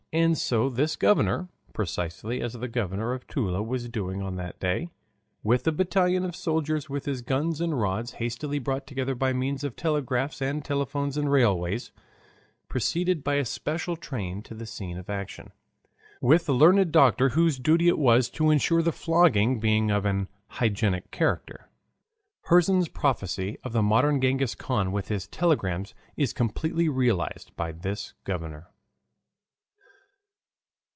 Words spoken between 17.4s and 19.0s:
duty it was to insure the